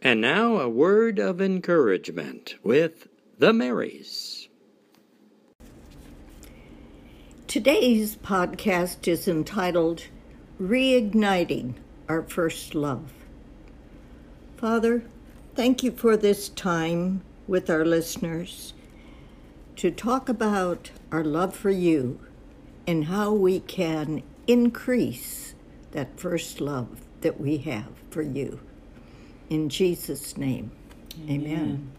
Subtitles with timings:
[0.00, 4.48] And now a word of encouragement with the Marys.
[7.48, 10.04] Today's podcast is entitled
[10.60, 11.74] Reigniting
[12.08, 13.12] Our First Love.
[14.56, 15.02] Father,
[15.56, 18.74] thank you for this time with our listeners
[19.74, 22.20] to talk about our love for you
[22.86, 25.56] and how we can increase
[25.90, 28.60] that first love that we have for you.
[29.50, 30.72] In Jesus' name,
[31.24, 31.40] amen.
[31.40, 31.90] amen.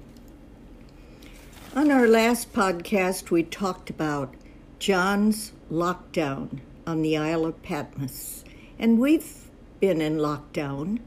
[1.76, 4.36] On our last podcast, we talked about
[4.78, 8.44] John's lockdown on the Isle of Patmos,
[8.78, 9.50] and we've
[9.80, 11.00] been in lockdown.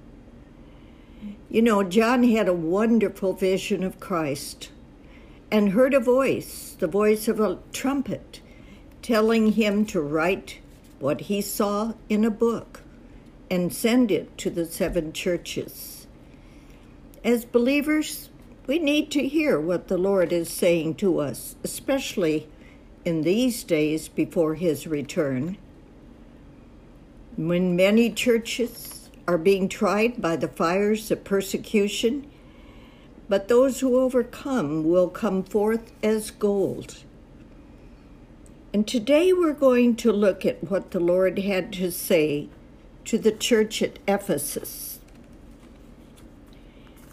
[1.49, 4.71] You know, John had a wonderful vision of Christ
[5.53, 8.41] and heard a voice, the voice of a trumpet,
[9.01, 10.59] telling him to write
[10.99, 12.81] what he saw in a book
[13.49, 16.02] and send it to the seven churches.
[17.25, 18.31] As believers,
[18.67, 22.49] we need to hear what the Lord is saying to us, especially
[23.05, 25.57] in these days before His return.
[27.37, 32.29] When many churches are being tried by the fires of persecution,
[33.29, 37.05] but those who overcome will come forth as gold.
[38.75, 42.49] And today we're going to look at what the Lord had to say
[43.05, 44.92] to the church at Ephesus.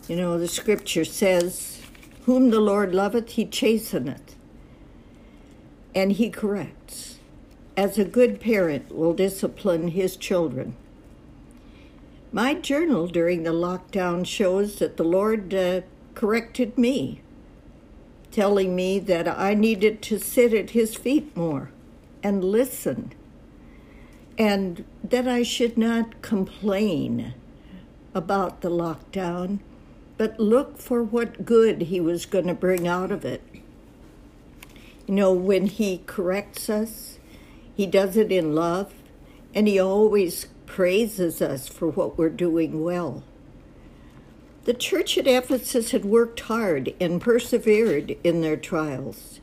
[0.10, 1.84] You know, the scripture says,
[2.24, 4.36] Whom the Lord loveth, he chasteneth,
[5.94, 7.20] and he corrects,
[7.78, 10.76] as a good parent will discipline his children.
[12.32, 15.82] My journal during the lockdown shows that the Lord uh,
[16.16, 17.22] corrected me,
[18.32, 21.70] telling me that I needed to sit at his feet more
[22.24, 23.14] and listen,
[24.40, 27.36] and that I should not complain
[28.16, 29.60] about the lockdown
[30.20, 33.42] but look for what good he was going to bring out of it.
[35.08, 37.20] You know, when he corrects us,
[37.74, 38.94] he does it in love,
[39.56, 43.24] and he always praises us for what we're doing well.
[44.66, 49.40] The church at Ephesus had worked hard and persevered in their trials,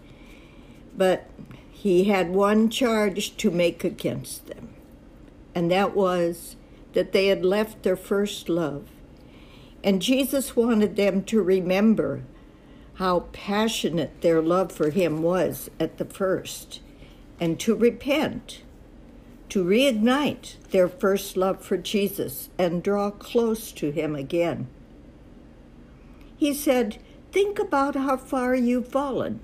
[0.94, 1.30] but
[1.70, 4.74] he had one charge to make against them,
[5.54, 6.56] and that was
[6.92, 8.90] that they had left their first love.
[9.86, 12.24] And Jesus wanted them to remember
[12.94, 16.80] how passionate their love for him was at the first
[17.38, 18.62] and to repent,
[19.48, 24.66] to reignite their first love for Jesus and draw close to him again.
[26.36, 26.98] He said,
[27.30, 29.38] Think about how far you've fallen.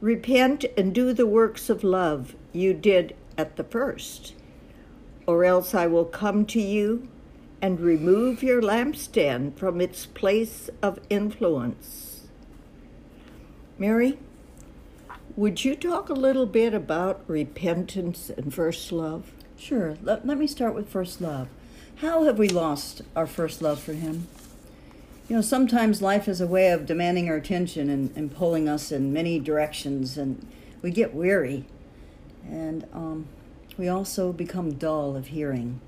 [0.00, 4.34] Repent and do the works of love you did at the first,
[5.26, 7.08] or else I will come to you
[7.62, 12.28] and remove your lampstand from its place of influence.
[13.78, 14.18] Mary,
[15.36, 19.32] would you talk a little bit about repentance and first love?
[19.56, 19.96] Sure.
[20.02, 21.48] Let, let me start with first love.
[21.96, 24.26] How have we lost our first love for Him?
[25.28, 28.90] You know, sometimes life is a way of demanding our attention and, and pulling us
[28.90, 30.46] in many directions, and
[30.82, 31.66] we get weary.
[32.44, 33.26] And um,
[33.78, 35.80] we also become dull of hearing.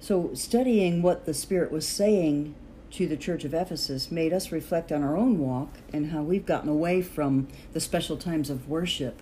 [0.00, 2.54] So, studying what the Spirit was saying
[2.92, 6.46] to the church of Ephesus made us reflect on our own walk and how we've
[6.46, 9.20] gotten away from the special times of worship,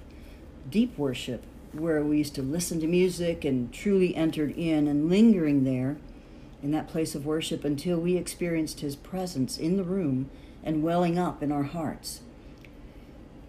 [0.69, 1.42] deep worship,
[1.72, 5.97] where we used to listen to music and truly entered in and lingering there
[6.62, 10.31] in that place of worship until we experienced His presence in the room
[10.62, 12.20] and welling up in our hearts.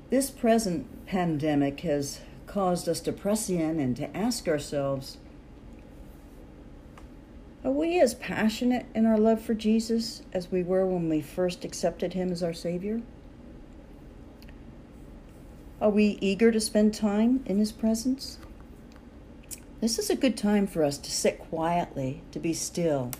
[0.10, 5.18] This present pandemic has caused us to press in and to ask ourselves
[7.63, 11.66] are we as passionate in our love for Jesus as we were when we first
[11.66, 13.01] accepted Him as our Savior?
[15.81, 18.38] Are we eager to spend time in His presence?
[19.81, 23.12] This is a good time for us to sit quietly, to be still,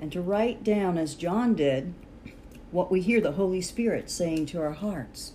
[0.00, 1.94] and to write down, as John did,
[2.70, 5.32] what we hear the Holy Spirit saying to our hearts.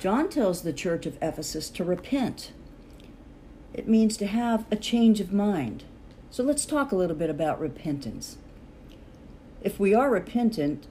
[0.00, 2.52] John tells the church of Ephesus to repent.
[3.74, 5.84] It means to have a change of mind
[6.30, 8.36] so let's talk a little bit about repentance.
[9.62, 10.86] If we are repentant,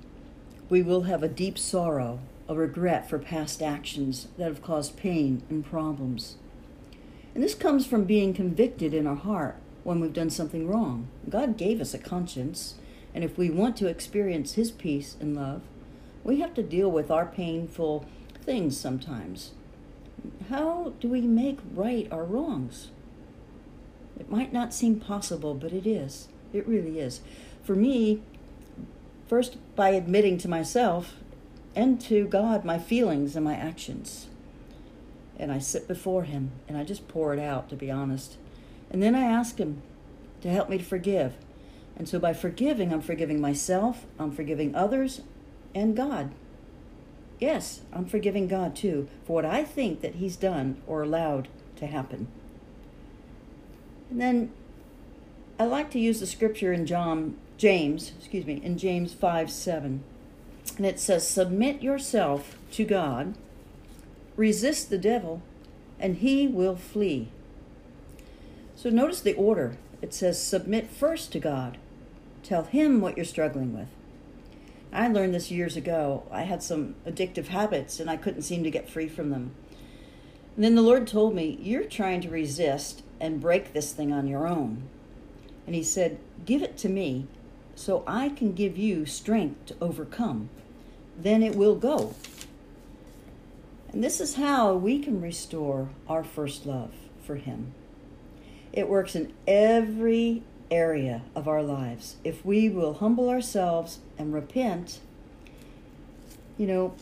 [0.69, 5.43] we will have a deep sorrow, a regret for past actions that have caused pain
[5.49, 6.37] and problems.
[7.33, 11.07] And this comes from being convicted in our heart when we've done something wrong.
[11.29, 12.75] God gave us a conscience,
[13.13, 15.61] and if we want to experience His peace and love,
[16.23, 18.05] we have to deal with our painful
[18.41, 19.51] things sometimes.
[20.49, 22.89] How do we make right our wrongs?
[24.19, 26.27] It might not seem possible, but it is.
[26.53, 27.21] It really is.
[27.63, 28.21] for me,
[29.27, 31.15] first by admitting to myself
[31.75, 34.27] and to God my feelings and my actions.
[35.37, 38.37] And I sit before Him and I just pour it out, to be honest.
[38.89, 39.81] And then I ask Him
[40.41, 41.33] to help me to forgive.
[41.97, 45.21] And so by forgiving, I'm forgiving myself, I'm forgiving others,
[45.73, 46.31] and God.
[47.39, 51.47] Yes, I'm forgiving God too for what I think that He's done or allowed
[51.77, 52.27] to happen.
[54.09, 54.51] And then
[55.59, 60.03] I like to use the scripture in John James, excuse me, in James 5 7.
[60.77, 63.35] And it says, Submit yourself to God,
[64.35, 65.41] resist the devil,
[65.99, 67.29] and he will flee.
[68.75, 69.77] So notice the order.
[70.01, 71.77] It says, Submit first to God,
[72.43, 73.87] tell him what you're struggling with.
[74.91, 76.23] I learned this years ago.
[76.31, 79.51] I had some addictive habits and I couldn't seem to get free from them.
[80.55, 84.27] And then the Lord told me, You're trying to resist and break this thing on
[84.27, 84.83] your own.
[85.65, 87.27] And He said, Give it to me
[87.75, 90.49] so I can give you strength to overcome.
[91.17, 92.15] Then it will go.
[93.91, 96.91] And this is how we can restore our first love
[97.21, 97.73] for Him.
[98.71, 102.15] It works in every area of our lives.
[102.23, 104.99] If we will humble ourselves and repent,
[106.57, 106.95] you know,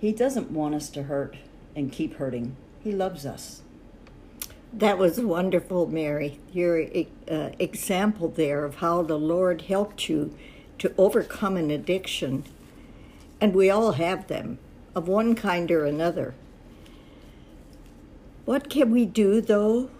[0.00, 1.36] He doesn't want us to hurt
[1.78, 2.56] and keep hurting.
[2.82, 3.62] He loves us.
[4.72, 6.40] That was wonderful, Mary.
[6.52, 6.82] Your
[7.30, 10.36] uh, example there of how the Lord helped you
[10.78, 12.44] to overcome an addiction.
[13.40, 14.58] And we all have them,
[14.94, 16.34] of one kind or another.
[18.44, 19.90] What can we do, though,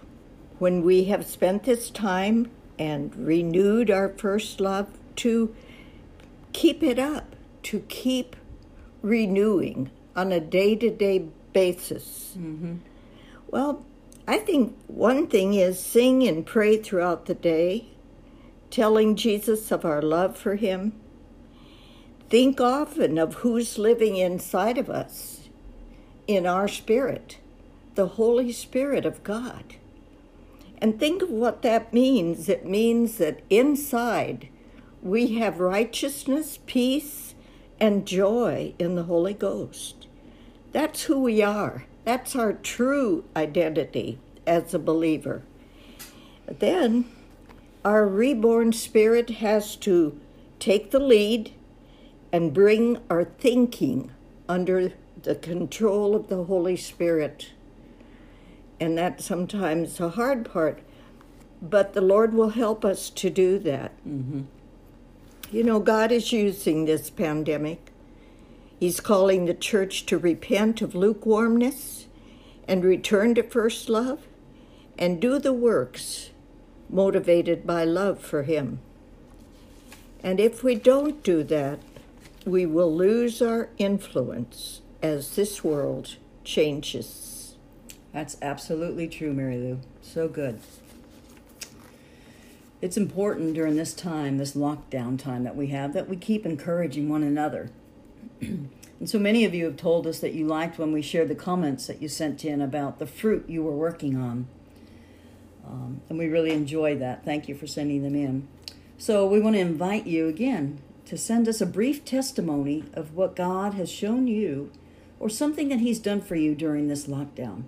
[0.58, 5.54] when we have spent this time and renewed our first love to
[6.52, 8.36] keep it up, to keep
[9.02, 12.34] renewing on a day to day basis?
[12.38, 12.76] Mm-hmm.
[13.48, 13.84] Well,
[14.26, 17.86] I think one thing is sing and pray throughout the day,
[18.70, 20.92] telling Jesus of our love for him.
[22.28, 25.48] Think often of who's living inside of us,
[26.26, 27.38] in our spirit,
[27.94, 29.76] the Holy Spirit of God.
[30.80, 32.48] And think of what that means.
[32.48, 34.48] It means that inside
[35.02, 37.34] we have righteousness, peace,
[37.80, 39.97] and joy in the Holy Ghost.
[40.72, 41.84] That's who we are.
[42.04, 45.42] That's our true identity as a believer.
[46.46, 47.04] But then
[47.84, 50.18] our reborn spirit has to
[50.58, 51.52] take the lead
[52.32, 54.10] and bring our thinking
[54.48, 54.92] under
[55.22, 57.50] the control of the Holy Spirit.
[58.80, 60.80] And that's sometimes the hard part,
[61.60, 63.92] but the Lord will help us to do that.
[64.06, 64.42] Mm-hmm.
[65.50, 67.90] You know, God is using this pandemic
[68.78, 72.06] He's calling the church to repent of lukewarmness
[72.68, 74.20] and return to first love
[74.96, 76.30] and do the works
[76.88, 78.78] motivated by love for Him.
[80.22, 81.80] And if we don't do that,
[82.44, 87.56] we will lose our influence as this world changes.
[88.12, 89.80] That's absolutely true, Mary Lou.
[90.02, 90.60] So good.
[92.80, 97.08] It's important during this time, this lockdown time that we have, that we keep encouraging
[97.08, 97.70] one another
[98.40, 101.34] and so many of you have told us that you liked when we shared the
[101.34, 104.46] comments that you sent in about the fruit you were working on.
[105.66, 107.24] Um, and we really enjoyed that.
[107.24, 108.48] Thank you for sending them in.
[108.96, 113.36] So we want to invite you again to send us a brief testimony of what
[113.36, 114.70] God has shown you
[115.20, 117.64] or something that He's done for you during this lockdown.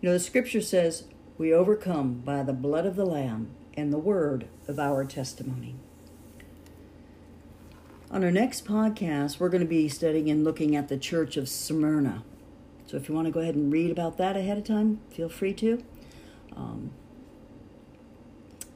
[0.00, 1.04] You know, the scripture says,
[1.38, 5.76] We overcome by the blood of the Lamb and the word of our testimony.
[8.08, 11.48] On our next podcast, we're going to be studying and looking at the Church of
[11.48, 12.22] Smyrna.
[12.86, 15.28] So if you want to go ahead and read about that ahead of time, feel
[15.28, 15.82] free to.
[16.54, 16.92] Um,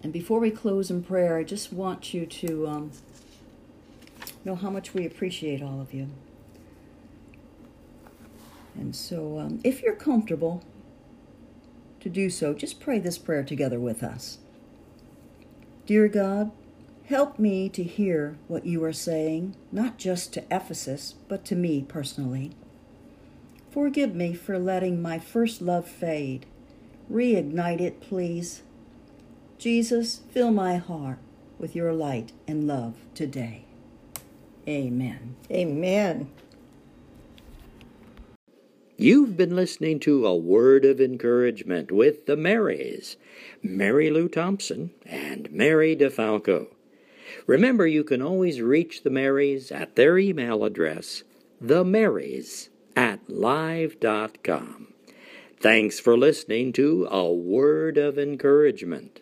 [0.03, 2.91] and before we close in prayer, I just want you to um,
[4.45, 6.09] know how much we appreciate all of you.
[8.75, 10.65] And so, um, if you're comfortable
[12.01, 14.39] to do so, just pray this prayer together with us.
[15.87, 16.51] Dear God,
[17.11, 21.83] Help me to hear what you are saying, not just to Ephesus, but to me
[21.83, 22.53] personally.
[23.69, 26.47] Forgive me for letting my first love fade.
[27.11, 28.63] Reignite it, please.
[29.59, 31.19] Jesus, fill my heart
[31.59, 33.65] with your light and love today.
[34.69, 35.35] Amen.
[35.51, 36.31] Amen.
[38.97, 43.17] You've been listening to A Word of Encouragement with the Marys,
[43.65, 46.69] Mary Lou Thompson and Mary DeFalco.
[47.47, 51.23] Remember, you can always reach the Marys at their email address,
[51.63, 54.95] themarys at live.com.
[55.61, 59.21] Thanks for listening to A Word of Encouragement.